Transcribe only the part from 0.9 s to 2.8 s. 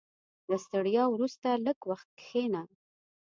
وروسته، لږ وخت کښېنه.